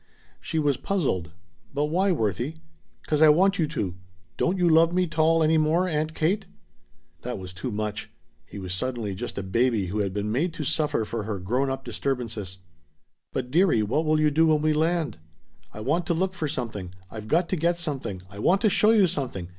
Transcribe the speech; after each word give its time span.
She 0.39 0.57
was 0.57 0.77
puzzled. 0.77 1.31
"But 1.75 1.85
why, 1.91 2.11
Worthie?" 2.11 2.55
"Cause 3.05 3.21
I 3.21 3.29
want 3.29 3.59
you 3.59 3.67
to. 3.67 3.93
Don't 4.35 4.57
you 4.57 4.67
love 4.67 4.91
me 4.91 5.05
't 5.05 5.19
all 5.21 5.43
any 5.43 5.59
more, 5.59 5.87
Aunt 5.87 6.15
Kate?" 6.15 6.47
That 7.21 7.37
was 7.37 7.53
too 7.53 7.71
much. 7.71 8.09
He 8.47 8.57
was 8.57 8.73
suddenly 8.73 9.13
just 9.13 9.37
a 9.37 9.43
baby 9.43 9.85
who 9.93 9.99
had 9.99 10.11
been 10.11 10.31
made 10.31 10.55
to 10.55 10.63
suffer 10.63 11.05
for 11.05 11.21
her 11.25 11.37
grown 11.37 11.69
up 11.69 11.83
disturbances. 11.85 12.57
"But, 13.31 13.51
dearie, 13.51 13.83
what 13.83 14.03
will 14.03 14.19
you 14.19 14.31
do 14.31 14.47
when 14.47 14.63
we 14.63 14.73
land?" 14.73 15.19
"I 15.71 15.81
want 15.81 16.07
to 16.07 16.15
look 16.15 16.33
for 16.33 16.47
something. 16.47 16.95
I've 17.11 17.27
got 17.27 17.47
to 17.49 17.55
get 17.55 17.77
something. 17.77 18.23
I 18.27 18.39
want 18.39 18.61
to 18.61 18.71
show 18.71 18.89
you 18.89 19.05
something. 19.05 19.49